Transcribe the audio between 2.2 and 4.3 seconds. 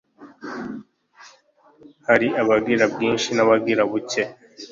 abagira bwinshi n'abagira bucye,